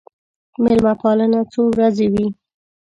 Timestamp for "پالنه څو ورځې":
1.01-2.07